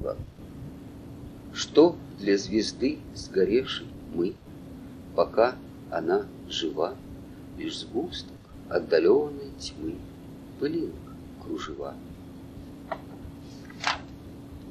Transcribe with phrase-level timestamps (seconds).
[0.00, 0.16] жива.
[1.52, 4.34] Что для звезды сгоревшей мы,
[5.14, 5.56] пока
[5.90, 6.94] она жива,
[7.58, 8.36] лишь сгусток
[8.68, 9.96] отдаленной тьмы,
[10.58, 10.94] пылинок
[11.42, 11.94] кружева.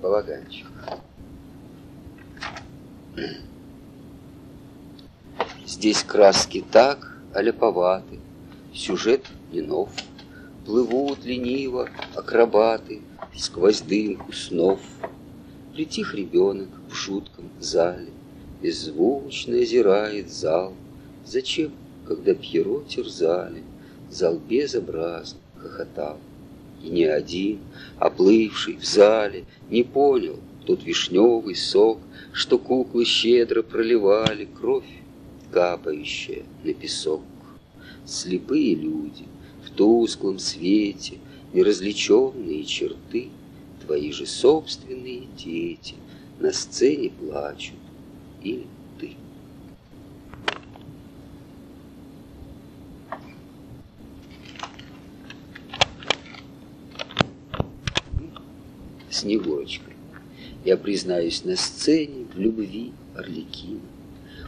[0.02, 0.68] Балаганчик.
[5.66, 8.20] Здесь краски так аляповаты,
[8.74, 9.90] Сюжет не нов.
[10.66, 13.02] Плывут лениво акробаты
[13.40, 14.80] Сквозь дымку снов.
[15.80, 18.10] Притих ребенок в жутком зале,
[18.62, 20.74] Беззвучно озирает зал.
[21.26, 21.72] Зачем,
[22.06, 23.64] когда Пьеро терзали,
[24.12, 26.18] Зал безобразно хохотал.
[26.84, 27.60] И ни один,
[27.98, 32.00] оплывший в зале, Не понял тот вишневый сок,
[32.34, 35.00] Что куклы щедро проливали Кровь,
[35.50, 37.22] капающая на песок.
[38.06, 39.24] Слепые люди
[39.64, 41.20] в тусклом свете,
[41.54, 43.30] Неразличенные черты,
[43.90, 45.96] Твои же собственные дети
[46.38, 47.74] На сцене плачут,
[48.44, 48.68] или
[49.00, 49.16] ты.
[59.10, 59.92] Снегурочка.
[60.64, 63.80] Я признаюсь на сцене в любви Орликина.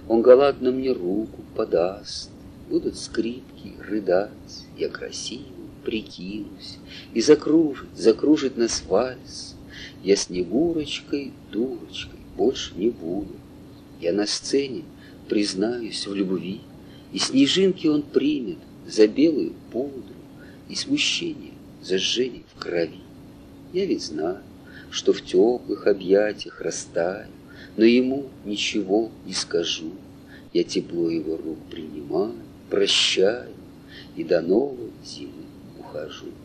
[0.08, 2.30] Он галантно мне руку подаст,
[2.70, 6.78] Будут скрипки рыдать, я красиво прикинусь,
[7.14, 9.56] И закружит, закружит нас вальс.
[10.04, 13.36] Я снегурочкой, дурочкой больше не буду.
[14.00, 14.84] Я на сцене
[15.30, 16.62] признаюсь в любви,
[17.14, 18.58] И снежинки он примет
[18.88, 20.16] за белую пудру,
[20.70, 23.02] И смущение за жжение в крови.
[23.74, 24.42] Я ведь знаю,
[24.90, 27.28] что в теплых объятиях растаю,
[27.78, 29.92] Но ему ничего не скажу.
[30.54, 32.36] Я тепло его рук принимаю,
[32.70, 33.52] прощаю,
[34.16, 35.41] И до новой зимы
[35.92, 36.41] ухожу.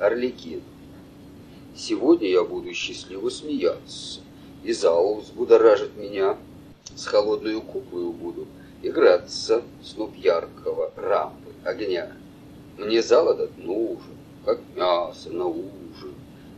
[0.00, 0.62] Орликин.
[1.76, 4.20] Сегодня я буду счастливо смеяться,
[4.64, 6.38] и зал взбудоражит меня.
[6.96, 8.46] С холодной куклой буду
[8.82, 12.12] играться сноп яркого рампы огня.
[12.78, 14.16] Мне зал этот нужен,
[14.46, 16.14] как мясо на ужин,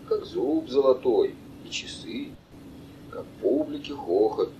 [0.08, 1.34] как зуб золотой
[1.66, 2.28] и часы,
[3.10, 4.50] как публики хохот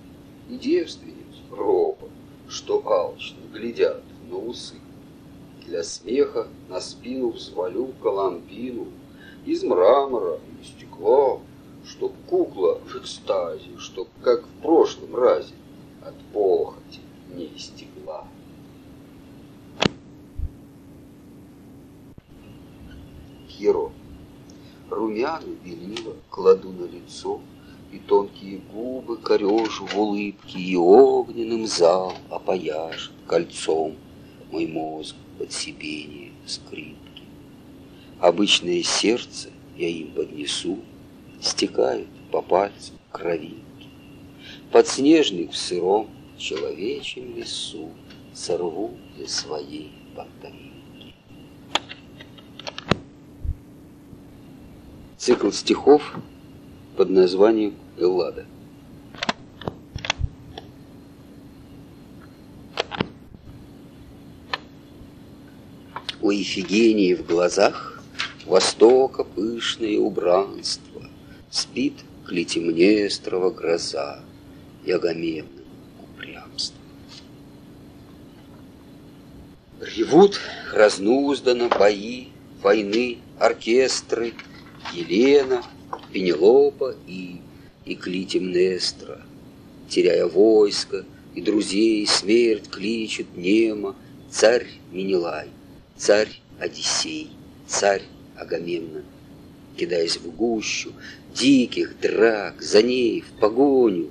[0.49, 2.09] и девственниц ропот,
[2.49, 4.75] что алчно глядят на усы.
[5.65, 8.87] Для смеха на спину взвалю каламбину
[9.45, 11.39] Из мрамора и стекла,
[11.85, 15.53] Чтоб кукла в экстазе, Чтоб, как в прошлом разе,
[16.05, 16.99] От похоти
[17.33, 18.27] не истекла.
[23.47, 23.91] Херо.
[24.89, 27.39] Румяна белила кладу на лицо,
[27.93, 33.95] И тонкие губы корежу в улыбке, И огненным зал опояжет кольцом
[34.51, 37.23] Мой мозг подсебение скрипки.
[38.19, 40.79] Обычное сердце я им поднесу,
[41.41, 43.89] Стекают по пальцам кровинки.
[44.71, 47.91] Подснежник в сыром человечьем лесу
[48.33, 51.13] Сорву для своей пантомимки.
[55.17, 56.15] Цикл стихов
[56.95, 58.45] под названием «Эллада».
[66.21, 68.03] У Ифигении в глазах
[68.45, 71.01] Востока пышное убранство,
[71.49, 71.93] Спит
[72.27, 74.19] Клетимнестрова гроза
[74.83, 75.63] И Агамемном
[76.03, 76.77] упрямство.
[79.79, 80.41] Ревут
[80.73, 82.27] разнузданно бои,
[82.61, 84.33] войны, оркестры,
[84.93, 85.63] Елена,
[86.11, 87.37] Пенелопа и,
[87.85, 89.21] и Клитимнестра.
[89.87, 91.05] Теряя войско
[91.35, 93.95] и друзей, смерть кличет немо,
[94.29, 95.47] Царь Менелай—
[95.95, 97.29] Царь Одиссей,
[97.67, 98.03] царь
[98.35, 99.03] Агамемнон,
[99.77, 100.93] кидаясь в гущу
[101.33, 104.09] диких драк, за ней в погоню,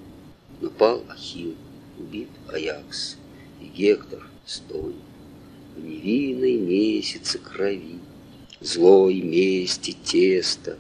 [0.61, 1.55] напал Ахилл,
[1.99, 3.17] убит Аякс,
[3.61, 4.97] и Гектор стонет
[5.77, 7.99] в невинной месяце крови,
[8.61, 10.79] злой мести тесто,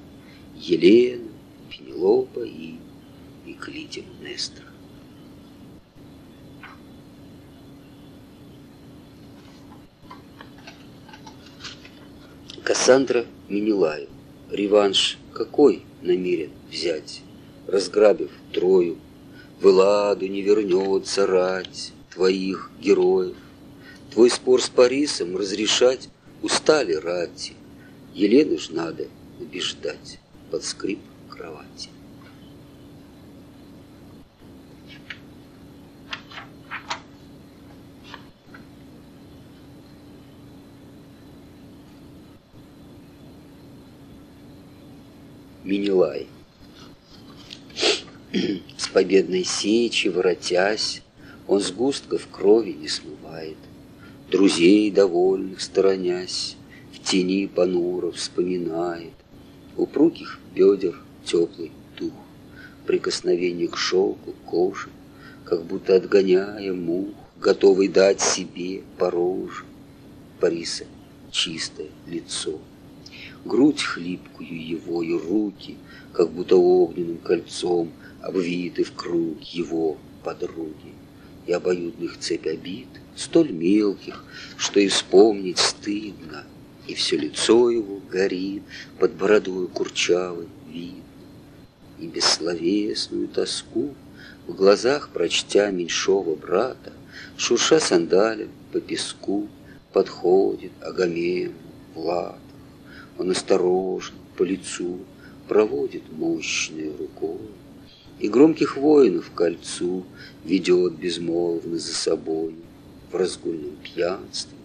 [0.57, 1.29] Елена,
[1.71, 2.77] Пенелопа и
[3.61, 4.72] Клитим Нестра.
[12.65, 14.09] Кассандра Минилаю.
[14.49, 17.23] Реванш какой намерен взять,
[17.67, 18.99] Разграбив Трою?
[19.61, 23.35] В Элладу не вернется рать Твоих героев.
[24.13, 26.09] Твой спор с Парисом разрешать
[26.41, 27.55] Устали рати.
[28.15, 29.09] Елену ж надо
[29.41, 30.21] убеждать
[30.53, 31.01] Под скрип
[31.31, 31.89] кровати.
[45.65, 46.27] Минилай.
[48.77, 51.03] С победной сечи, воротясь,
[51.47, 53.59] Он сгустков крови не смывает,
[54.31, 56.57] Друзей довольных сторонясь,
[56.93, 59.13] В тени понуро вспоминает,
[59.77, 62.15] Упругих бедер теплый дух,
[62.87, 64.89] Прикосновение к шелку, коже,
[65.45, 69.65] Как будто отгоняя мух, Готовый дать себе пороже.
[70.41, 70.87] Париса
[71.31, 72.59] чистое лицо—
[73.45, 75.77] грудь хлипкую его и руки,
[76.13, 80.93] как будто огненным кольцом обвиты в круг его подруги.
[81.47, 82.87] И обоюдных цепь обид,
[83.17, 84.25] столь мелких,
[84.57, 86.45] что и вспомнить стыдно,
[86.87, 88.63] и все лицо его горит
[88.99, 91.03] под бородою курчавый вид.
[91.99, 93.95] И бессловесную тоску
[94.47, 96.93] в глазах прочтя меньшого брата,
[97.37, 99.49] шурша сандалем по песку,
[99.93, 101.55] подходит Агамему
[101.95, 102.42] Влад.
[103.23, 104.99] Он осторожно по лицу
[105.47, 107.39] проводит мощной рукой,
[108.19, 110.05] И громких воинов кольцу
[110.45, 112.57] ведет безмолвно за собой
[113.13, 114.59] В разгульном пьянстве,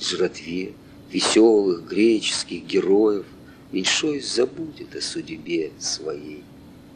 [0.00, 0.72] жратве
[1.12, 3.26] веселых греческих героев
[3.72, 6.44] Меньшой забудет о судьбе своей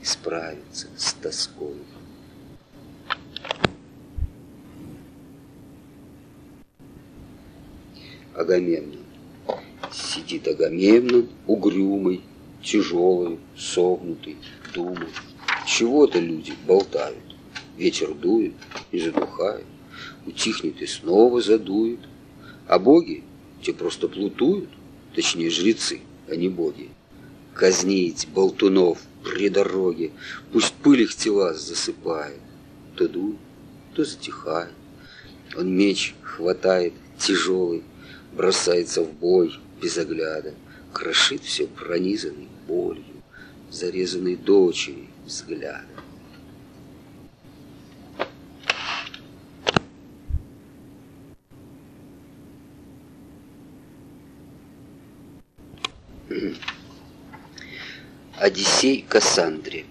[0.01, 1.77] и справится с тоской.
[8.35, 9.02] Агамемнон
[9.91, 12.23] Сидит Агамемнон угрюмый,
[12.63, 14.37] тяжелый, согнутый,
[14.75, 15.13] думает.
[15.67, 17.19] Чего-то люди болтают.
[17.77, 18.55] Ветер дует
[18.91, 19.65] и задухает,
[20.27, 22.01] утихнет и снова задует.
[22.69, 23.25] А боги,
[23.63, 24.69] те просто плутуют,
[25.15, 26.91] точнее жрецы, а не боги.
[27.55, 30.11] Казнить болтунов при дороге,
[30.53, 32.41] пусть пыль их тела засыпает.
[32.97, 33.37] То дует,
[33.95, 34.73] то затихает.
[35.57, 37.83] Он меч хватает тяжелый,
[38.33, 40.55] бросается в бой, без огляда,
[40.93, 43.05] Крошит все пронизанный болью,
[43.71, 45.87] Зарезанной дочери взгляда.
[58.39, 59.87] Одиссей Кассандре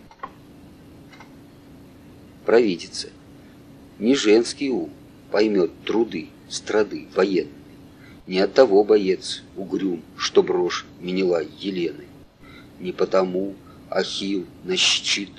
[2.46, 3.10] Провидица.
[3.98, 4.92] Не женский ум
[5.32, 7.61] поймет труды, страды военные.
[8.32, 12.06] Не от того боец угрюм, что брошь меняла Елены.
[12.80, 13.56] Не потому
[13.90, 15.32] Ахил на щит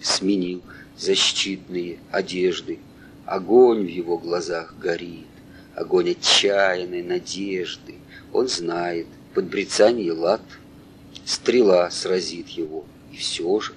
[0.00, 0.62] сменил
[0.96, 2.78] защитные одежды.
[3.24, 5.26] Огонь в его глазах горит,
[5.74, 7.96] огонь отчаянной надежды.
[8.32, 10.42] Он знает, под брецанье лад
[11.24, 13.72] стрела сразит его, и все же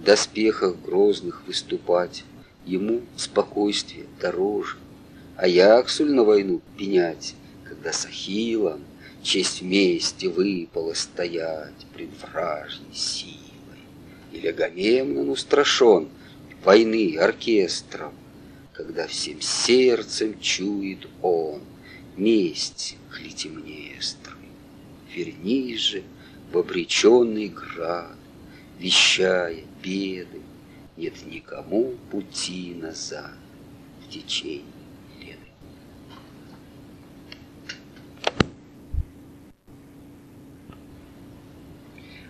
[0.00, 2.24] в доспехах грозных выступать
[2.64, 4.78] ему спокойствие дороже.
[5.36, 7.34] А Яксуль на войну пенять
[7.76, 8.82] когда с Ахиллом
[9.22, 13.36] честь вместе выпало стоять пред вражьей силой.
[14.32, 16.08] Или Агамемнон устрашен
[16.64, 18.14] войны оркестром,
[18.72, 21.60] когда всем сердцем чует он
[22.16, 24.36] месть Клитемнестры.
[25.14, 26.02] Вернись же
[26.52, 28.16] в обреченный град,
[28.78, 30.40] вещая беды,
[30.96, 33.36] нет никому пути назад
[34.06, 34.75] в течение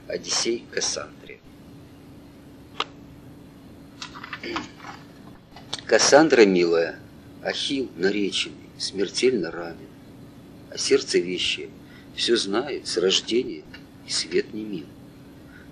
[0.08, 1.40] Одиссей Кассандре.
[5.84, 6.98] Кассандра, милая,
[7.42, 9.88] Ахил нареченный, смертельно ранен,
[10.70, 11.70] а сердце вещи
[12.14, 13.64] все знает с рождения,
[14.06, 14.86] и свет не мил.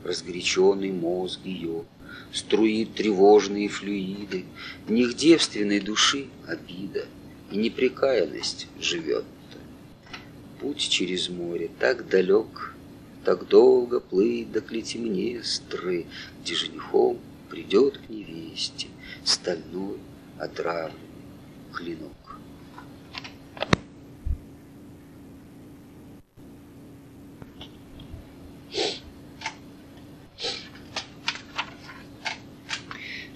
[0.03, 1.85] Разгоряченный мозг ее
[2.33, 4.45] струит тревожные флюиды,
[4.87, 7.07] в них девственной души обида
[7.53, 9.25] и непрекаянность живет.
[10.61, 12.74] Путь через море так далек,
[13.25, 16.07] так долго плыть до Клетимнестры,
[16.43, 18.88] Где женихом придет к невесте
[19.25, 19.99] Стальной
[20.38, 20.99] отравленный
[21.73, 22.12] клинок.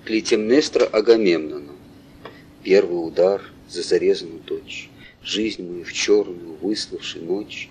[0.05, 1.73] Клетимнестра Агамемнону.
[2.63, 4.91] Первый удар за зарезанную дочь,
[5.23, 7.69] Жизнь мою в черную выславшей ночь,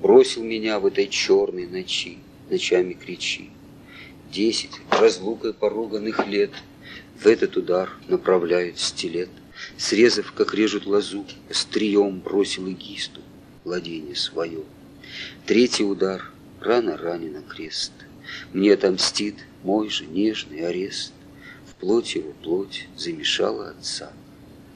[0.00, 3.50] Бросил меня в этой черной ночи, ночами кричи.
[4.30, 6.52] Десять разлукой поруганных лет
[7.18, 9.28] В этот удар направляют стилет,
[9.76, 13.22] Срезав, как режут лозу, Острием бросил эгисту
[13.64, 14.62] Владение свое.
[15.46, 17.90] Третий удар, рано ранено крест.
[18.52, 21.12] Мне отомстит мой же нежный арест.
[21.66, 24.12] В плоть его плоть замешала отца,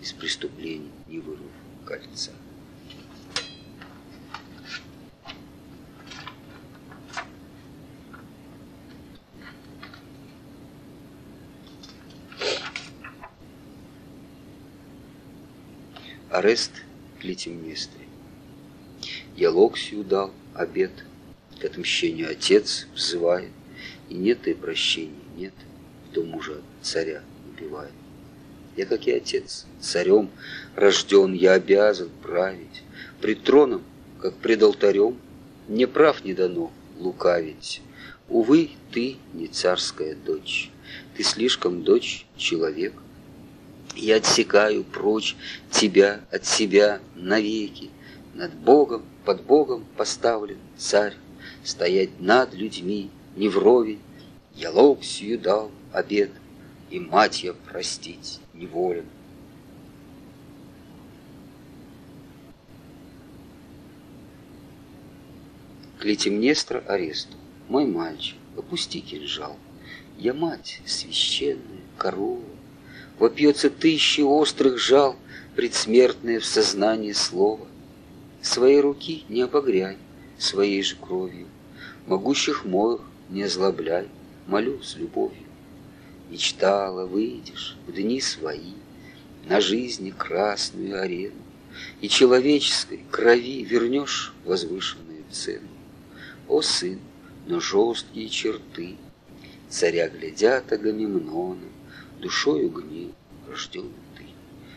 [0.03, 1.53] Из преступлений не вырвав
[1.87, 2.33] кольца.
[16.33, 16.71] Арест
[17.21, 18.09] Клитимнестрий.
[19.37, 20.91] Я Локсию дал обед,
[21.61, 23.51] К отмщению отец взывает,
[24.09, 25.53] И нет и прощения, нет,
[26.11, 27.21] Кто мужа царя
[27.51, 27.93] убивает.
[28.79, 30.31] Я, как и отец, царем
[30.75, 32.83] рожден, Я обязан править,
[33.21, 33.83] Пред троном,
[34.19, 35.19] как пред алтарем,
[35.69, 37.83] Мне прав не дано лукавить.
[38.31, 40.71] Увы, ты не царская дочь,
[41.15, 42.95] Ты слишком дочь человек,
[43.97, 45.37] я отсекаю прочь
[45.71, 47.91] тебя от себя навеки.
[48.35, 51.15] Над Богом, под Богом поставлен царь,
[51.65, 54.01] Стоять над людьми не вровень.
[54.55, 56.31] Я Локсию дал обед,
[56.91, 59.07] И мать я простить не волен.
[65.99, 67.37] Клетимнестра аресту.
[67.69, 69.57] Мой мальчик, опусти кинжал.
[70.19, 72.43] Я мать священная, корова,
[73.19, 75.17] Вопьется тысячи острых жал,
[75.55, 77.67] Предсмертное в сознании слово.
[78.41, 79.99] Своей руки не обогряй
[80.39, 81.47] Своей же кровью,
[82.07, 84.09] Могущих моих не озлобляй,
[84.47, 85.47] Молю с любовью.
[86.31, 88.73] Мечтала, выйдешь в дни свои
[89.47, 91.43] На жизни красную арену,
[92.01, 95.69] И человеческой крови Вернешь возвышенную цену.
[96.49, 96.99] О, сын,
[97.47, 98.97] но жесткие черты
[99.69, 101.69] Царя глядят Агамемнона,
[102.23, 103.13] душою гнил,
[103.49, 104.25] рожден ты,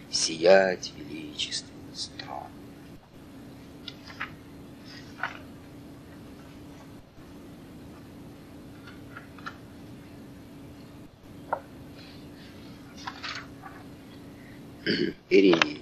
[0.09, 2.47] сиять величественно стран.
[15.29, 15.81] Ириней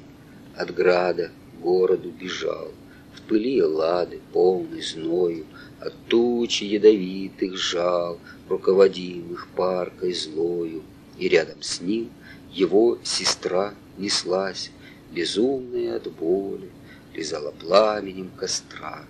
[0.57, 2.73] от града городу бежал,
[3.15, 5.45] В пыли лады, полной зною,
[5.79, 10.83] От тучи ядовитых жал, Руководимых паркой злою,
[11.17, 12.11] и рядом с ним
[12.51, 14.71] его сестра неслась,
[15.11, 16.71] безумная от боли,
[17.13, 19.05] лизала пламенем костра,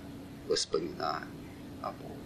[0.48, 1.28] воспоминания
[1.82, 2.18] о Богу.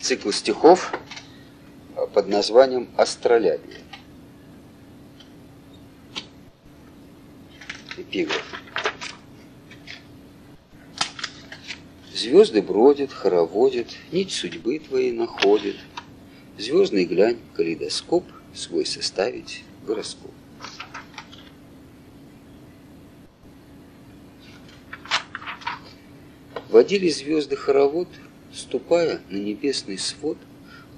[0.00, 0.92] Цикл стихов
[2.14, 3.85] под названием «Астролябия».
[8.16, 8.42] Эпиграф.
[12.14, 15.76] Звезды бродят, хороводят, нить судьбы твоей находят.
[16.58, 20.30] Звездный глянь, калейдоскоп, свой составить гороскоп.
[26.70, 28.08] Водили звезды хоровод,
[28.52, 30.38] ступая на небесный свод,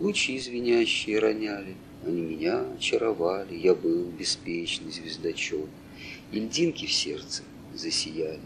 [0.00, 1.74] Лучи звенящие роняли,
[2.06, 5.68] они меня очаровали, Я был беспечный звездочет
[6.32, 7.42] льдинки в сердце
[7.74, 8.40] засияли.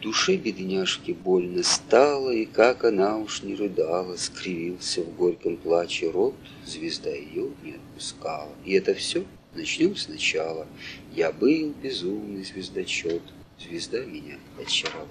[0.00, 6.34] Душе бедняжки больно стало, и как она уж не рыдала, скривился в горьком плаче рот,
[6.66, 8.52] звезда ее не отпускала.
[8.64, 9.24] И это все?
[9.54, 10.66] Начнем сначала.
[11.14, 13.22] Я был безумный звездочет,
[13.60, 15.06] звезда меня очаровала.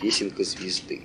[0.00, 1.02] Песенка звезды.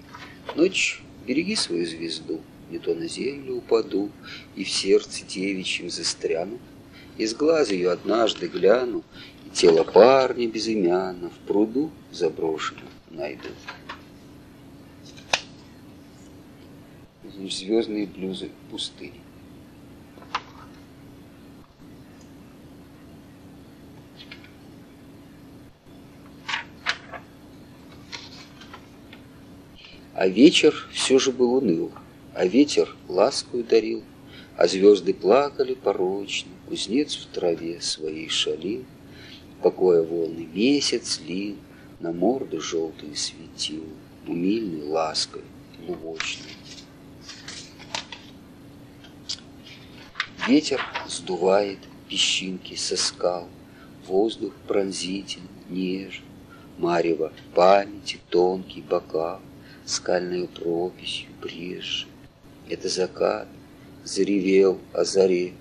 [0.55, 4.09] Ночь, береги свою звезду, не то на землю упаду,
[4.55, 6.59] и в сердце девичьим застряну.
[7.17, 9.03] Из глаз ее однажды гляну,
[9.45, 13.49] и тело парня безымянно в пруду заброшенном найду.
[17.49, 19.21] Звездные блюзы пустыни.
[30.13, 31.91] А вечер все же был уныл.
[32.39, 34.03] А ветер ласку дарил,
[34.57, 38.85] А звезды плакали порочно, Кузнец в траве своей шалил,
[39.63, 41.55] Покоя волны месяц лил,
[41.99, 43.85] На морду желтые светил,
[44.27, 45.41] Умильной лаской
[45.79, 46.51] глубочной.
[50.47, 50.79] Ветер
[51.09, 53.49] сдувает песчинки со скал,
[54.05, 56.23] Воздух пронзитель, нежен,
[56.77, 59.41] Марева памяти, тонкий бокал,
[59.85, 62.07] Скальную прописью брешь.
[62.69, 63.47] Это закат
[64.03, 65.53] заревел о заре,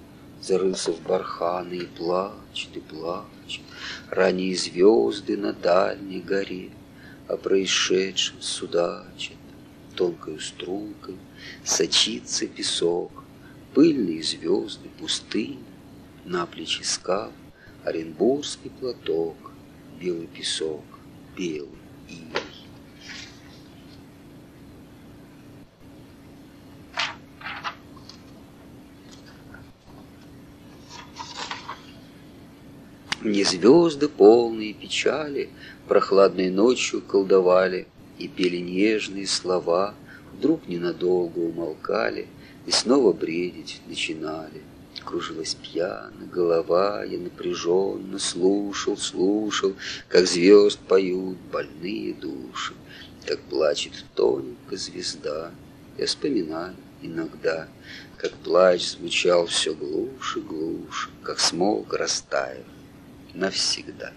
[0.42, 3.62] Зарылся в барханы и плачет, и плачет.
[4.10, 6.70] Ранние звезды на дальней горе
[7.28, 9.36] О происшедшем судачат.
[9.94, 11.16] Тонкою струйкой
[11.64, 13.24] сочится песок,
[13.72, 15.64] Пыльные звезды, пустыни,
[16.24, 17.32] На плечи скал
[17.84, 19.36] Оренбургский платок,
[20.00, 20.84] Белый песок,
[21.36, 21.68] белый
[22.08, 22.45] иней.
[33.26, 35.48] Мне звезды полные печали
[35.88, 37.88] Прохладной ночью колдовали
[38.20, 39.96] И пели нежные слова,
[40.32, 42.28] Вдруг ненадолго умолкали
[42.68, 44.62] И снова бредить начинали.
[45.04, 49.74] Кружилась пьяно голова, я напряженно слушал, слушал,
[50.08, 52.74] Как звезд поют больные души,
[53.26, 55.50] Как плачет тоненько звезда.
[55.98, 57.66] Я вспоминаю иногда,
[58.18, 62.62] Как плач звучал все глуше, глуше, Как смолк растаяв
[63.36, 64.12] навсегда.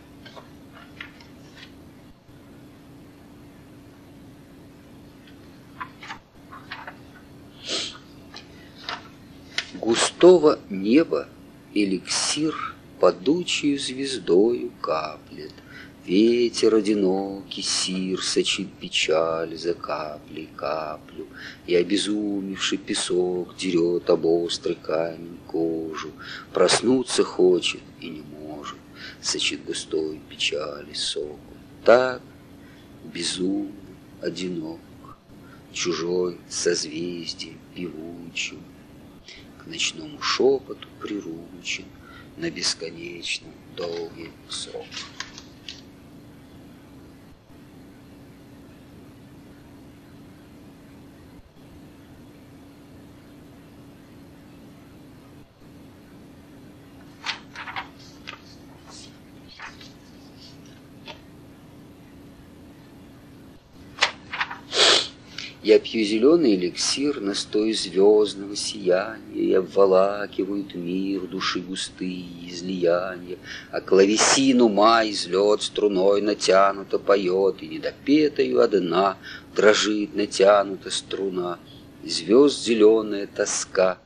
[9.75, 11.27] Густого неба
[11.73, 15.53] эликсир Падучую звездою каплет,
[16.05, 21.27] Ветер одинокий сир Сочит печаль за каплей каплю,
[21.65, 26.11] И обезумевший песок Дерет об острый камень кожу,
[26.51, 28.38] Проснуться хочет и не может,
[29.21, 31.39] Сочит густой печали сок.
[31.83, 32.21] Так
[33.03, 33.73] безумно
[34.21, 34.79] одинок,
[35.73, 38.61] Чужой созвездием певучим,
[39.61, 41.85] К ночному шепоту приручен
[42.37, 44.85] На бесконечно долгий срок.
[65.69, 73.37] Я пью зеленый эликсир, настой звездного сияния, И обволакивают мир души густые излияния,
[73.71, 79.17] А клавесину май излет струной натянуто поет, И недопетою одна
[79.55, 81.59] дрожит натянута струна,
[82.03, 83.99] Звезд зеленая тоска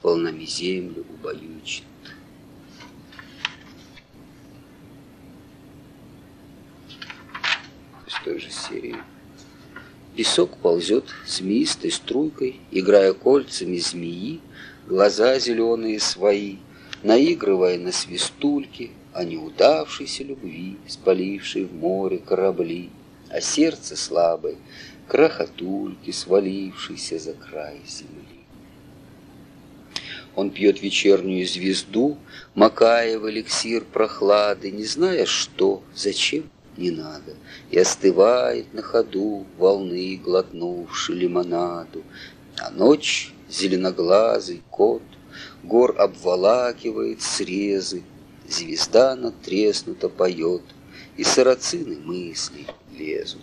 [0.00, 1.82] волнами землю убаючит.
[8.06, 8.98] Из той же серии.
[10.18, 14.40] Песок ползет змеистой струйкой, Играя кольцами змеи,
[14.88, 16.56] Глаза зеленые свои,
[17.04, 22.90] Наигрывая на свистульке О неудавшейся любви, Спалившей в море корабли,
[23.30, 24.56] А сердце слабое,
[25.06, 28.40] крохотульки, Свалившейся за край земли.
[30.34, 32.18] Он пьет вечернюю звезду,
[32.56, 37.34] Макая в эликсир прохлады, Не зная что, зачем, не надо,
[37.70, 42.02] И остывает на ходу, волны глотнувши лимонаду.
[42.58, 45.02] А ночь зеленоглазый кот
[45.62, 48.02] Гор обволакивает срезы,
[48.48, 50.62] Звезда надтреснуто поет,
[51.16, 53.42] И сарацины мысли лезут.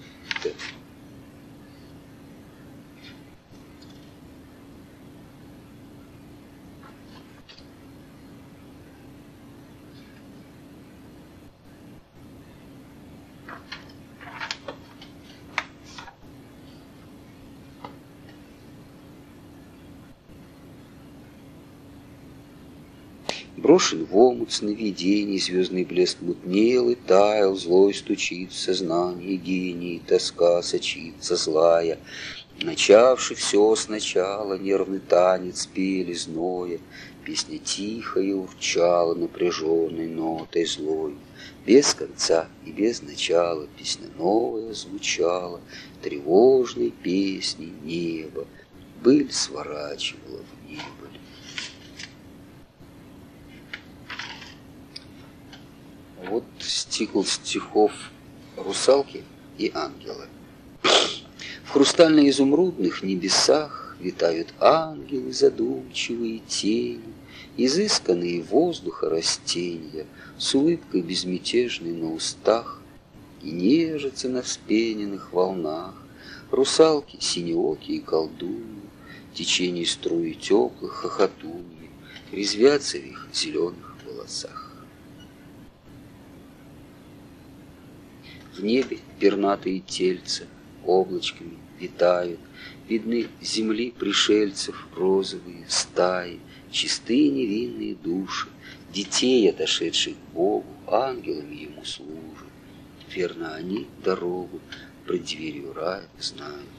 [23.75, 30.61] Брошен в омут сновидений, звездный блеск мутнел и таял, Злой стучит в сознание гений, тоска
[30.61, 31.99] сочится злая.
[32.61, 36.79] Начавший все сначала, нервный танец пели зноя,
[37.25, 41.15] Песня тихая урчала напряженной нотой злой.
[41.65, 45.59] Без конца и без начала песня новая звучала,
[46.01, 48.47] Тревожной песней небо
[49.03, 51.24] быль сворачивала в небо.
[56.23, 57.91] Вот стикл стихов
[58.55, 59.23] «Русалки»
[59.57, 60.27] и «Ангелы».
[60.83, 67.13] В хрустально-изумрудных небесах Витают ангелы задумчивые тени,
[67.57, 70.05] Изысканные воздуха растения
[70.37, 72.81] С улыбкой безмятежной на устах
[73.41, 75.95] И нежатся на вспененных волнах
[76.51, 78.81] Русалки синеокие колдуньи,
[79.33, 81.89] Течение струи теплых хохотуньи
[82.31, 84.64] Резвятся в их зеленых волосах.
[88.55, 90.45] В небе пернатые тельца
[90.85, 92.39] облачками витают,
[92.87, 96.39] Видны земли пришельцев розовые стаи,
[96.71, 98.47] Чистые невинные души,
[98.93, 102.47] Детей, отошедших к Богу, Ангелами ему служат.
[103.13, 104.61] Верно, они дорогу
[105.05, 106.69] Пред дверью рая знают.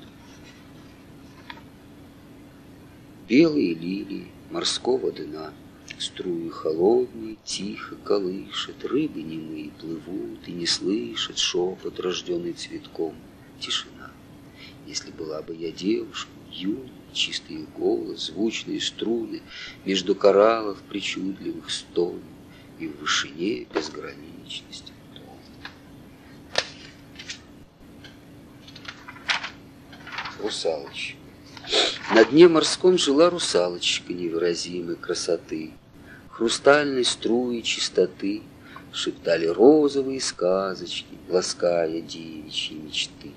[3.28, 5.52] Белые лилии морского дна,
[5.98, 13.14] Струи холодные, тихо колышет, Рыбы немые плывут и не слышат Шепот, рожденный цветком,
[13.60, 14.10] тишина.
[14.86, 19.40] Если была бы я девушка, юной, чистый голос, звучные струны,
[19.86, 22.20] Между кораллов причудливых стон
[22.78, 24.92] И в вышине безграничности
[30.38, 31.16] Русалочка.
[32.14, 35.72] На дне морском жила русалочка невыразимой красоты,
[36.36, 38.42] Хрустальной струи чистоты
[38.92, 43.30] Шептали розовые сказочки, Лаская девичьи мечты.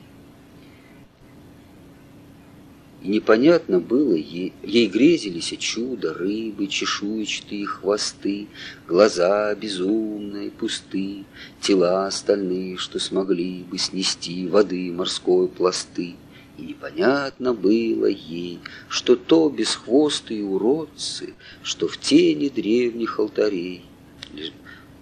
[3.01, 8.47] И непонятно было ей, ей грезились чудо, рыбы, чешуйчатые хвосты,
[8.85, 11.23] Глаза безумные, пусты,
[11.61, 16.15] тела остальные, что смогли бы снести воды морской пласты.
[16.59, 23.85] И непонятно было ей, что то бесхвостые уродцы, Что в тени древних алтарей,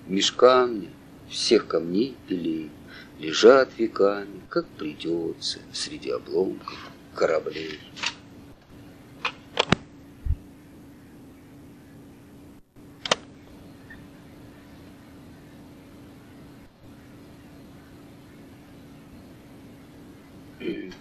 [0.08, 0.90] Меж камня
[1.30, 2.70] всех камней пилей,
[3.20, 7.80] Лежат веками, как придется, Среди обломков кораблей.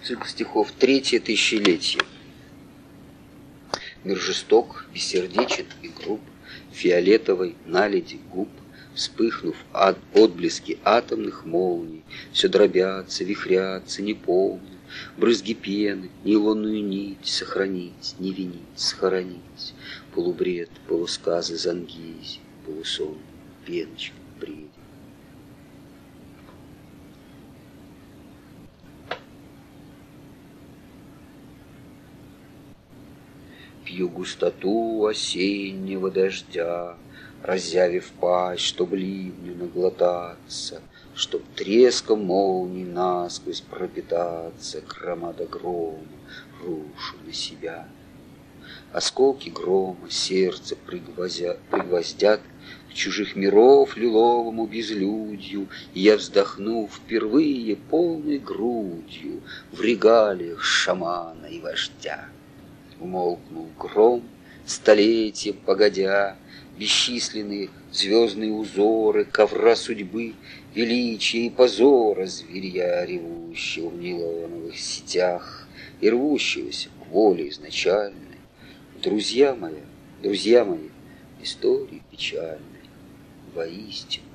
[0.05, 2.03] Цикл стихов «Третье тысячелетие».
[4.05, 6.21] Мир жесток, бессердечен и груб,
[6.73, 8.49] Фиолетовой наледи губ,
[8.95, 14.79] Вспыхнув от отблески атомных молний, Все дробятся, вихрятся, не помню,
[15.17, 19.75] Брызги пены, нейлонную нить Сохранить, не винить, схоронить,
[20.15, 23.19] Полубред, полусказы зангизи, Полусон,
[23.67, 24.15] пеночка,
[33.97, 33.97] бред.
[33.97, 36.97] Пью густоту осеннего дождя,
[37.43, 40.81] Разъявив пасть, чтоб ливню наглотаться,
[41.15, 46.03] Чтоб треском молний насквозь пропитаться, Громада грома
[46.63, 47.89] рушу на себя.
[48.93, 52.41] Осколки грома сердце пригвоздят, пригвоздят
[52.91, 59.41] К чужих миров лиловому безлюдью, И я вздохну впервые полной грудью
[59.73, 62.29] В регалиях шамана и вождя.
[63.01, 64.23] Умолкнул гром,
[64.65, 66.37] столетия погодя,
[66.79, 70.35] Бесчисленные звездные узоры Ковра судьбы,
[70.75, 75.67] величия и позора Зверья ревущего в нейлоновых сетях
[76.03, 78.39] И рвущегося к воле изначальной.
[79.03, 79.81] Друзья мои,
[80.23, 80.89] друзья мои,
[81.43, 82.61] истории печальной
[83.55, 84.26] Воистину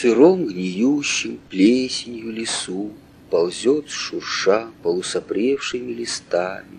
[0.00, 2.92] сыром гниющим плесенью лесу
[3.30, 6.78] Ползет шурша полусопревшими листами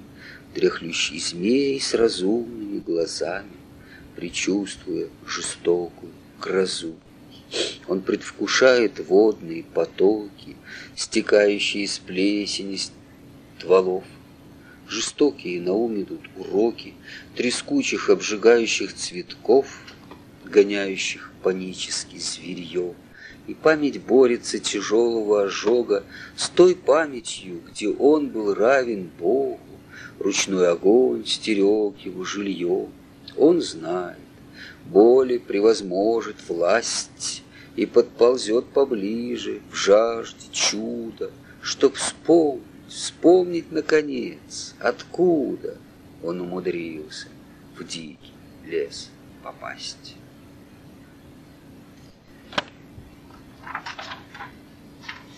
[0.56, 3.58] Дряхлющий змей с разумными глазами,
[4.16, 6.96] Причувствуя жестокую грозу.
[7.90, 10.56] Он предвкушает водные потоки,
[10.96, 12.80] Стекающие из плесени
[13.58, 14.06] стволов.
[14.88, 16.94] Жестокие на ум идут уроки
[17.36, 19.68] Трескучих обжигающих цветков,
[20.46, 22.96] Гоняющих панически зверье
[23.50, 26.04] и память борется тяжелого ожога
[26.36, 29.60] с той памятью, где он был равен Богу.
[30.20, 32.90] Ручной огонь стерег его жилье.
[33.36, 34.20] Он знает,
[34.86, 37.42] боли превозможет власть
[37.76, 41.32] и подползет поближе в жажде чуда,
[41.64, 45.78] чтоб вспомнить, вспомнить наконец, откуда
[46.22, 47.30] он умудрился
[47.76, 48.34] в дикий
[48.68, 49.10] лес
[49.44, 50.19] попасть.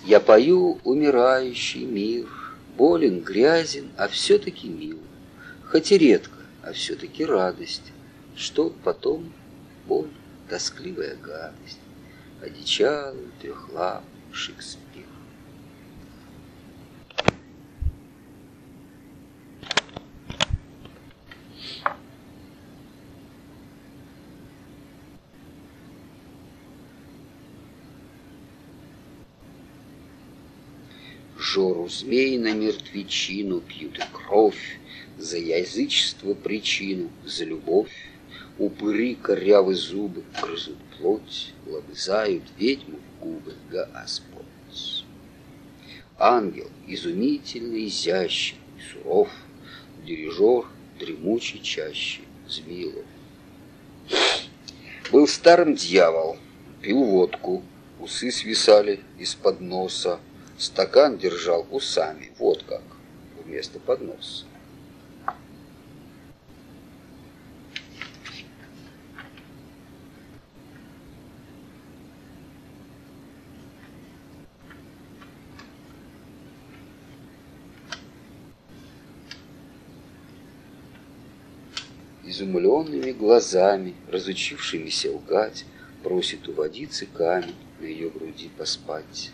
[0.05, 2.27] Я пою умирающий мир,
[2.75, 4.97] Болен, грязен, а все-таки мил.
[5.65, 7.93] Хоть и редко, а все-таки радость,
[8.35, 9.31] Что потом
[9.87, 10.09] боль,
[10.49, 11.79] тоскливая гадость,
[12.41, 14.80] Одичалый трехлап Шекспир.
[31.51, 34.79] Обжору змей на мертвечину Пьют и кровь
[35.17, 37.91] за язычество причину, За любовь
[38.57, 45.05] упыри корявы зубы Грызут плоть, лобызают ведьму в губы Господь.
[46.17, 48.57] Ангел изумительно изящен
[48.91, 49.29] суров,
[50.05, 50.65] Дирижер
[50.99, 53.05] дремучий чаще Змеелов.
[55.11, 56.37] Был старым дьявол,
[56.81, 57.63] пил водку,
[57.99, 60.19] усы свисали из-под носа,
[60.61, 62.83] стакан держал усами, вот как,
[63.43, 64.45] вместо подноса.
[82.23, 85.65] изумленными глазами, разучившимися лгать,
[86.01, 89.31] просит у водицы камень на ее груди поспать.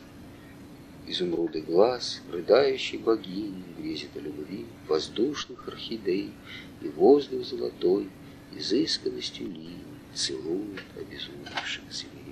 [1.10, 6.34] Изумруды глаз, рыдающей богини, грезит о любви, воздушных орхидей,
[6.82, 8.10] и воздух золотой,
[8.54, 12.28] изысканностью линий, целует обезумевших зверей.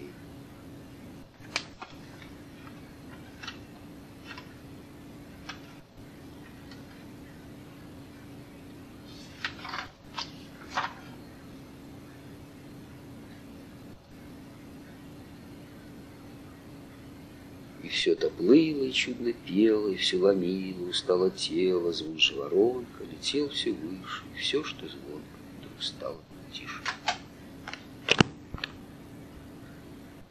[18.06, 23.72] все это плыло и чудно пело, и все ломило, устало тело, звон воронка, летел все
[23.72, 25.26] выше, и все, что звонко,
[25.58, 26.22] вдруг стало
[26.54, 26.82] тише.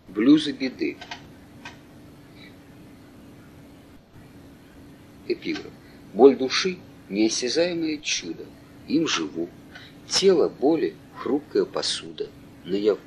[0.08, 0.96] Блюзы беды.
[5.26, 5.72] Эпиграф.
[6.12, 8.44] Боль души— неосязаемое чудо,
[8.86, 9.48] им живу.
[10.06, 12.28] Тело боли— хрупкая посуда,
[12.64, 13.00] наяву.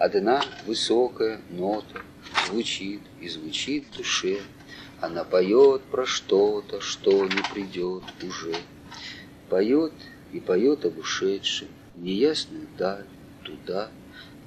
[0.00, 2.00] Одна высокая нота
[2.46, 4.40] звучит и звучит в душе.
[4.98, 8.54] Она поет про что-то, что не придет уже.
[9.50, 9.92] Поет
[10.32, 13.04] и поет об ушедшем, неясную даль,
[13.44, 13.90] туда,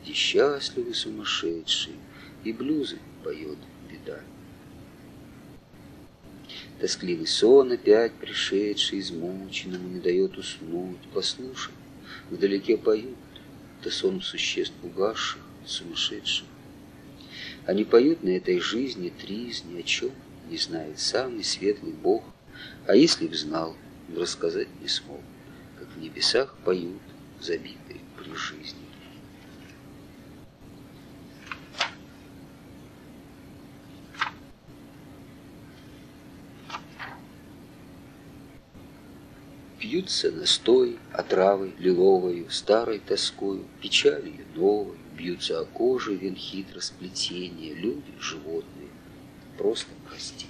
[0.01, 1.97] где счастливы сумасшедшие,
[2.43, 3.59] и блюзы поет
[3.91, 4.21] беда.
[6.79, 10.97] Тоскливый сон опять пришедший, измученному не дает уснуть.
[11.13, 11.73] Послушай,
[12.31, 13.17] вдалеке поют,
[13.83, 16.47] это сон существ угасших, сумасшедших.
[17.65, 20.11] Они поют на этой жизни триз ни о чем,
[20.49, 22.23] не знает самый светлый Бог,
[22.87, 23.75] а если б знал,
[24.15, 25.19] рассказать не смог,
[25.77, 27.01] как в небесах поют,
[27.41, 28.82] забитые при жизни.
[39.83, 48.13] Пьются настой, отравой лиловою, старой тоскою, печалью новой, бьются о кожу вен хитро сплетения, люди,
[48.17, 48.87] животные.
[49.57, 50.45] Просто прости.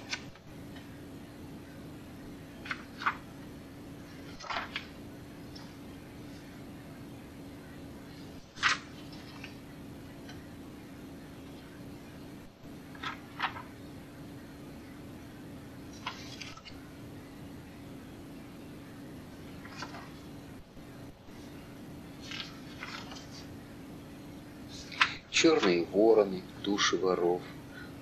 [26.84, 27.40] Души воров,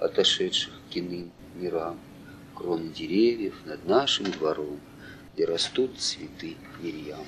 [0.01, 1.99] отошедших к иным мирам,
[2.55, 4.81] кроны деревьев над нашим двором,
[5.35, 7.25] где растут цветы мирьям.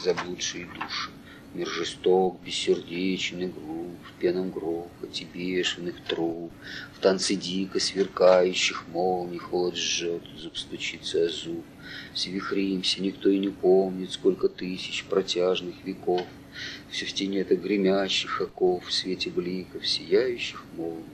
[0.00, 1.10] Заблудшие души,
[1.54, 6.52] мир жесток, бессердечный, груб, в пеном грохоте бешеных труб,
[6.94, 11.64] в танце дико сверкающих молний холод жжет, зуб стучится о зуб,
[12.14, 16.26] Свихримся, никто и не помнит, сколько тысяч протяжных веков.
[16.90, 21.04] Все в тени это гремящих оков, в свете бликов, сияющих молний.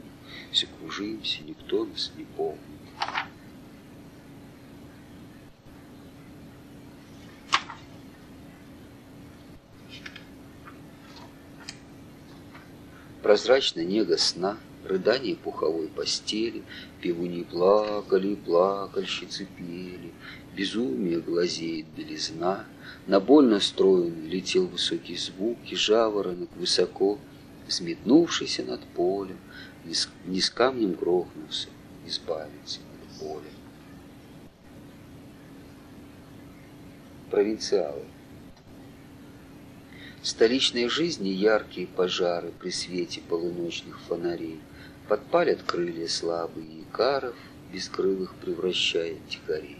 [0.50, 2.58] Все кружимся, никто нас не помнит.
[13.22, 16.62] Прозрачная нега сна, рыдание пуховой постели,
[17.00, 20.12] Пивуни плакали, плакальщицы пели,
[20.54, 22.66] Безумие глазеет белизна,
[23.06, 27.18] На боль настроен летел высокий звук, И жаворонок высоко,
[27.66, 29.38] Взметнувшийся над полем,
[30.26, 31.68] Не с камнем грохнулся,
[32.06, 33.50] избавиться от боли.
[37.30, 38.04] Провинциалы
[40.20, 44.60] В столичной жизни яркие пожары При свете полуночных фонарей
[45.08, 47.34] Подпалят крылья слабые икаров,
[47.72, 49.78] Бескрылых превращает дикарей.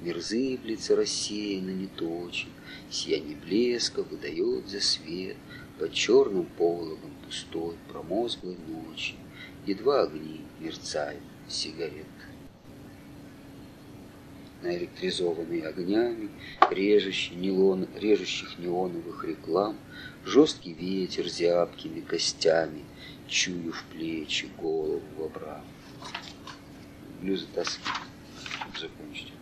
[0.00, 2.48] Мир зыблется рассеянно, неточен,
[2.90, 5.36] Сияние блеска выдает за свет
[5.78, 9.14] Под черным пологом пустой, промозглой ночи
[9.66, 12.06] Едва огни мерцают сигарет.
[14.62, 16.30] Наэлектризованные огнями,
[16.70, 19.76] режущих, нейлон, режущих неоновых реклам,
[20.24, 22.84] Жесткий ветер зябкими костями,
[23.28, 25.64] Чую в плечи голову вобрав.
[27.20, 27.82] Блюзы тоски.
[28.78, 29.32] Закончить.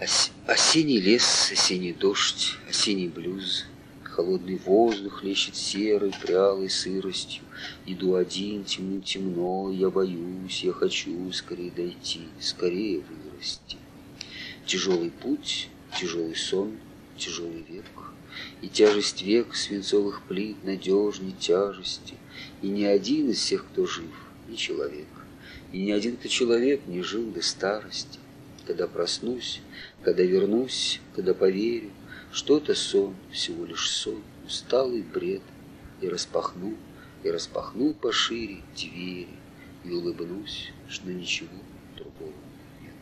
[0.00, 3.64] Ос осенний лес, осенний дождь, осенний блюз,
[4.14, 7.42] Холодный воздух лещет серой, прялой сыростью.
[7.84, 13.76] Иду один, темно-темно, я боюсь, я хочу скорее дойти, скорее вырасти.
[14.66, 15.68] Тяжелый путь,
[15.98, 16.78] тяжелый сон,
[17.18, 17.86] тяжелый век,
[18.62, 22.14] И тяжесть век свинцовых плит надежней тяжести,
[22.62, 24.10] И ни один из всех, кто жив,
[24.48, 25.08] не человек,
[25.72, 28.18] И ни один, кто человек, не жил до старости.
[28.66, 29.60] Когда проснусь,
[30.02, 31.90] когда вернусь, когда поверю,
[32.32, 35.42] что это сон, всего лишь сон, усталый бред,
[36.00, 36.76] И распахну,
[37.22, 39.28] и распахну пошире двери,
[39.84, 41.48] И улыбнусь, что ничего
[41.96, 42.32] другого
[42.82, 42.92] нет.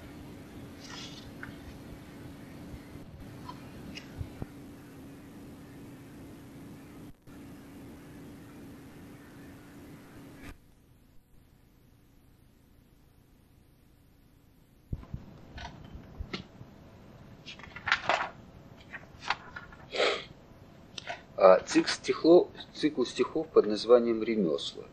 [21.45, 24.85] А цикл стихов, цикл стихов под названием «Ремесла».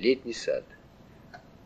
[0.00, 0.64] Летний сад.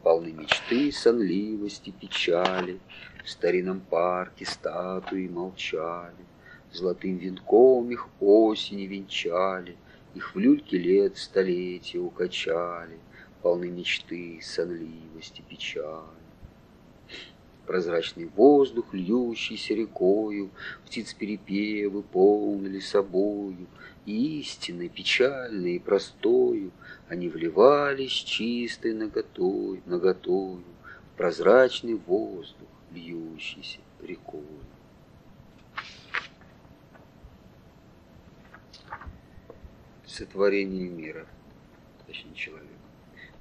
[0.03, 2.81] Полны мечты, сонливости, печали.
[3.25, 6.27] В старинном парке статуи молчали,
[6.70, 9.79] Золотым венком их осени венчали,
[10.14, 12.98] Их в люльке лет столетия укачали,
[13.40, 16.21] Полны мечты, сонливости, печали.
[17.66, 20.51] Прозрачный воздух, льющийся рекою,
[20.85, 23.66] Птиц перепевы полнили собою,
[24.05, 26.72] И истинной, печальной и простою.
[27.09, 30.64] Они вливались чистой наготой, наготою
[31.12, 34.44] В прозрачный воздух, льющийся рекою.
[40.05, 41.27] Сотворение мира,
[42.07, 42.62] точнее человек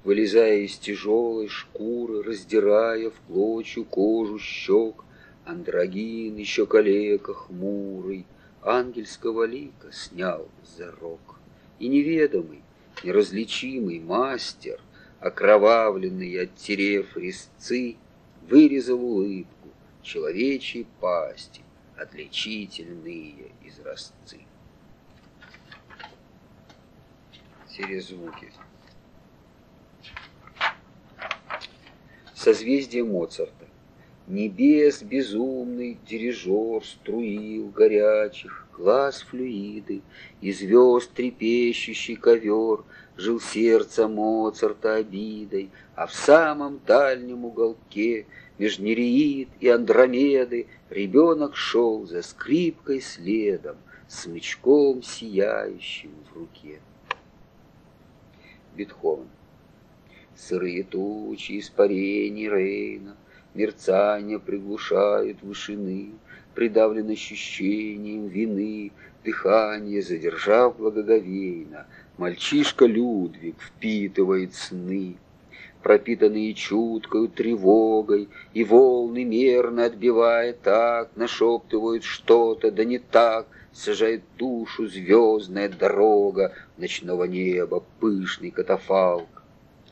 [0.04, 5.04] вылезая из тяжелой шкуры, раздирая в клочью кожу щек,
[5.44, 8.26] Андрогин, еще калека хмурый,
[8.62, 11.36] ангельского лика снял зарок.
[11.78, 12.62] И неведомый,
[13.02, 14.80] неразличимый мастер,
[15.20, 17.96] окровавленный, оттерев резцы,
[18.48, 19.68] вырезал улыбку
[20.02, 21.62] человечьей пасти,
[21.96, 24.40] отличительные изразцы.
[27.68, 28.52] Серия звуки.
[32.42, 33.66] Созвездие Моцарта.
[34.26, 40.00] Небес безумный дирижер струил горячих, Глаз флюиды,
[40.40, 42.84] и звезд трепещущий ковер
[43.16, 48.26] Жил сердце Моцарта обидой, А в самом дальнем уголке
[48.58, 53.76] Меж Нереид и Андромеды Ребенок шел за скрипкой следом,
[54.08, 56.80] Смычком сияющим в руке.
[58.74, 59.28] Бетховен
[60.34, 63.16] Сырые тучи испарений Рейна,
[63.54, 66.12] Мерцания приглушают вышины,
[66.54, 68.92] Придавлен ощущением вины,
[69.24, 75.16] Дыхание задержав благоговейно, Мальчишка Людвиг впитывает сны,
[75.82, 84.86] пропитанные чуткою тревогой, И волны мерно отбивая так, Нашептывают что-то, да не так, Сажает душу
[84.86, 89.41] звездная дорога Ночного неба пышный катафалк.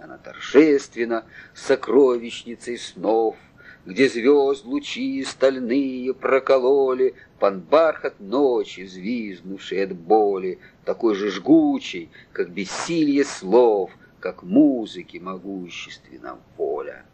[0.01, 1.24] Она торжественно
[1.55, 3.36] сокровищницей снов,
[3.84, 12.51] Где звезд лучи стальные прокололи Пан бархат ночи, взвизгнувший от боли, Такой же жгучий, как
[12.51, 13.90] бессилье слов,
[14.20, 17.05] Как музыки могущественна воля.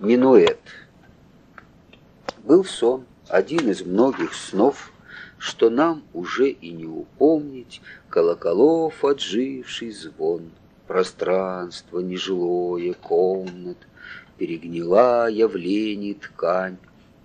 [0.00, 0.60] Минуэт.
[2.42, 4.90] Был сон, один из многих снов,
[5.44, 10.50] что нам уже и не упомнить колоколов отживший звон.
[10.86, 13.76] Пространство нежилое комнат,
[14.38, 16.78] перегнила явлений ткань,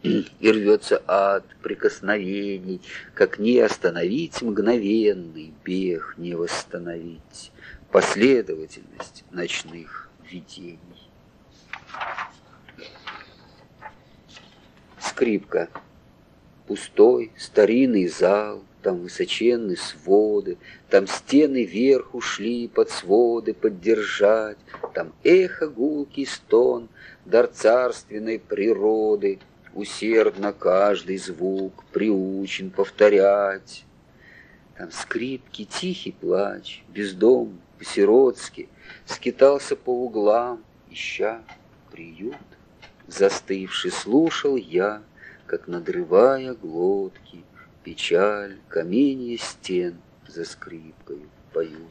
[0.03, 2.81] и рвется ад прикосновений,
[3.13, 7.53] как не остановить мгновенный бег, не восстановить
[7.89, 11.09] последовательность ночных видений.
[14.99, 15.69] Скрипка
[16.69, 20.57] пустой старинный зал, там высоченные своды,
[20.87, 24.59] Там стены вверх ушли под своды поддержать,
[24.93, 26.87] Там эхо гулкий стон,
[27.25, 29.39] дар царственной природы,
[29.73, 33.83] Усердно каждый звук приучен повторять.
[34.77, 38.69] Там скрипки, тихий плач, бездом, по-сиротски,
[39.07, 41.41] Скитался по углам, ища
[41.91, 42.35] приют.
[43.07, 45.01] Застывший слушал я,
[45.49, 47.43] как надрывая глотки,
[47.83, 51.89] Печаль, каменья стен за скрипкой поют.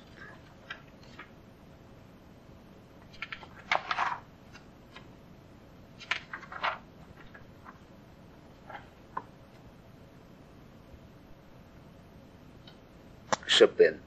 [13.44, 13.98] Шопен.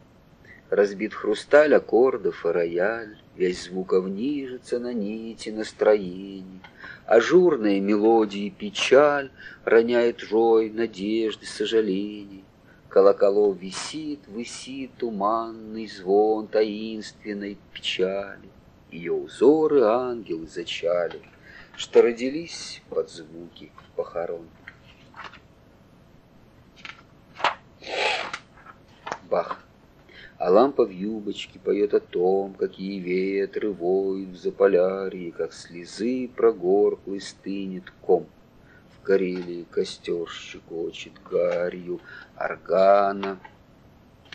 [0.70, 6.62] Разбит хрусталь аккордов и рояль, Весь звуков нижется на нити настроений,
[7.12, 9.32] Ажурные мелодии печаль
[9.66, 12.45] Роняет рой надежды, сожалений.
[12.88, 18.47] Колоколов висит, висит туманный звон таинственной печали.
[18.91, 21.22] Ее узоры ангелы зачали,
[21.76, 24.47] Что родились под звуки похорон.
[29.30, 29.66] Бах.
[30.44, 37.22] А лампа в юбочке поет о том, Какие ветры воют в Заполярье, Как слезы прогорклый
[37.22, 38.26] стынет ком.
[38.89, 42.02] В Карелии костер щекочет гарью
[42.36, 43.38] Органа,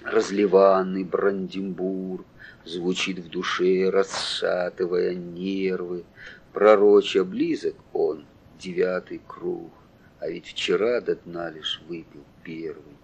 [0.05, 2.25] разливанный Бранденбург,
[2.65, 6.05] Звучит в душе, расшатывая нервы.
[6.53, 8.27] Пророча близок он,
[8.61, 9.73] девятый круг,
[10.21, 12.97] А ведь вчера до дна лишь выпил первый.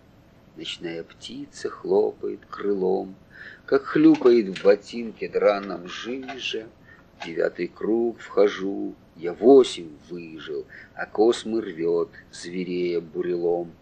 [0.56, 3.14] Ночная птица хлопает крылом,
[3.64, 6.68] Как хлюпает в ботинке драном жиже.
[7.24, 13.72] девятый круг вхожу, я восемь выжил, А космы рвет, зверея бурелом.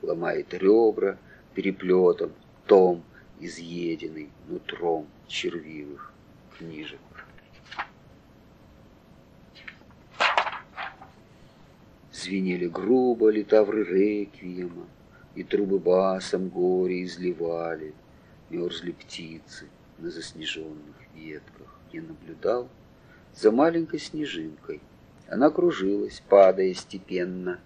[0.00, 1.18] Ломает ребра
[1.54, 2.32] переплетом,
[2.66, 3.04] том,
[3.40, 6.10] Изъеденный нутром червивых
[6.56, 7.00] книжек.
[12.12, 14.86] Звенели грубо литавры реквиема,
[15.34, 17.94] и трубы басом горе изливали,
[18.50, 19.66] Мерзли птицы
[19.98, 21.80] на заснеженных ветках.
[21.92, 22.68] Я наблюдал
[23.34, 24.80] за маленькой снежинкой.
[25.28, 27.60] Она кружилась, падая степенно,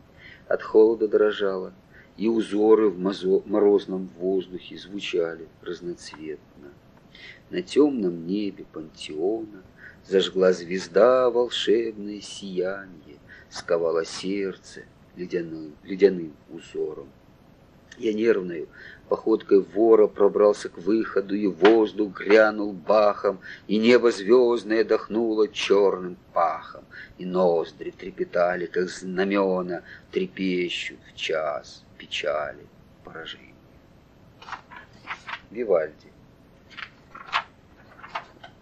[0.46, 1.74] От холода дрожала,
[2.16, 6.72] и узоры в морозном воздухе звучали разноцветно.
[7.50, 9.62] На темном небе пантеона
[10.06, 13.18] Зажгла звезда волшебное сияние,
[13.50, 14.84] Сковала сердце
[15.16, 17.08] ледяным, ледяным узором.
[17.98, 18.68] Я нервную
[19.08, 26.84] походкой вора пробрался к выходу, и воздух грянул бахом, и небо звездное дохнуло черным пахом,
[27.18, 29.82] и ноздри трепетали, как знамена,
[30.12, 32.64] трепещут в час печали
[33.04, 33.54] поражения.
[35.50, 36.12] Вивальди.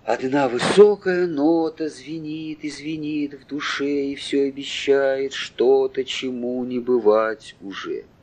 [0.05, 7.57] Одна высокая нота звенит и звенит в душе, и все обещает что-то, чему не бывать
[7.61, 8.05] уже—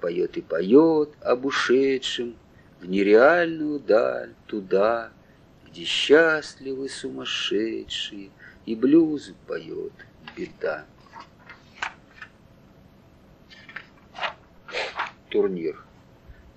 [0.00, 2.36] поет и поет об ушедшем
[2.80, 5.10] в нереальную даль, туда,
[5.66, 8.30] где счастливы сумасшедшие,
[8.66, 9.92] и блюз поет
[10.36, 10.84] беда.
[15.30, 15.82] Турнир.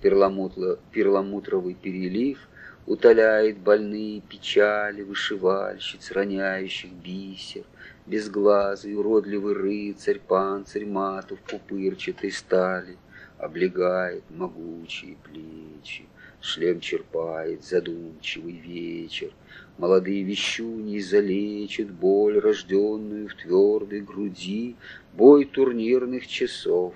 [0.00, 2.48] Перламутровый перелив
[2.86, 7.64] утоляет больные печали вышивальщиц, роняющих бисер,
[8.06, 12.96] безглазый, уродливый рыцарь, панцирь матов пупырчатой стали—
[13.40, 16.06] облегает могучие плечи,
[16.40, 19.32] Шлем черпает задумчивый вечер,
[19.78, 24.76] Молодые вещуни залечат боль, рожденную в твердой груди,
[25.14, 26.94] Бой турнирных часов,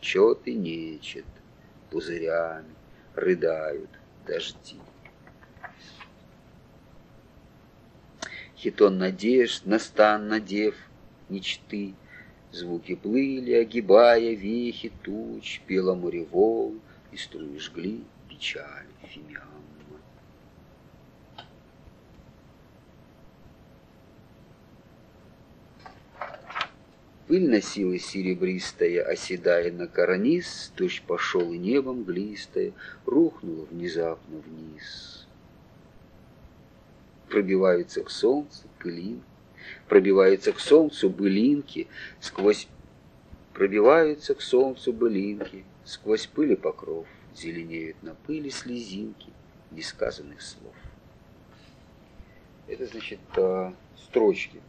[0.00, 1.26] чет и нечет,
[1.90, 2.74] Пузырями
[3.14, 3.90] рыдают
[4.26, 4.78] дожди.
[8.56, 10.74] Хитон надежд, настан надев
[11.28, 11.94] мечты,
[12.50, 16.80] Звуки плыли, огибая вехи туч, Пела море волн,
[17.12, 19.58] и струи жгли печаль фимиамма.
[27.26, 32.72] Пыль носила серебристая, оседая на карниз, Дождь пошел и небом глистая,
[33.04, 35.26] Рухнула внезапно вниз.
[37.28, 39.22] Пробиваются к солнцу пылинки,
[39.88, 41.88] пробиваются к солнцу былинки,
[42.20, 42.68] сквозь
[43.52, 49.32] пробиваются к солнцу былинки, сквозь пыли покров зеленеют на пыли слезинки
[49.70, 50.74] несказанных слов.
[52.66, 53.20] Это значит
[53.96, 54.60] строчки.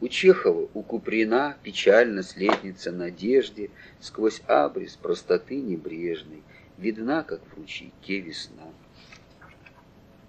[0.00, 6.42] У Чехова, у Куприна печально следница надежде Сквозь абрис простоты небрежной
[6.76, 8.64] Видна, как в ручейке весна.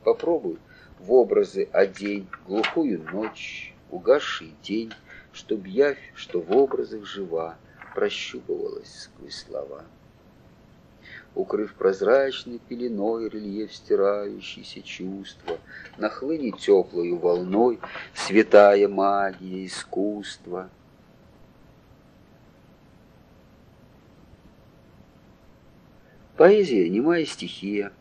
[0.03, 0.59] Попробуй
[1.03, 4.91] в образы одень Глухую ночь, угасший день,
[5.33, 7.57] Чтоб явь, что в образах жива,
[7.93, 9.83] Прощупывалась сквозь слова.
[11.35, 15.57] Укрыв прозрачной пеленой Рельеф стирающийся чувства,
[15.97, 17.79] Нахлынет теплою волной
[18.15, 20.69] Святая магия искусства.
[26.37, 27.91] Поэзия— немая стихия,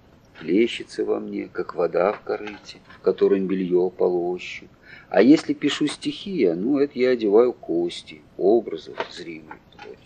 [0.41, 4.67] Плещется во мне, как вода в корыте, В котором белье полощу.
[5.09, 10.02] А если пишу стихия, ну, это я одеваю кости, Образов зримой плоти.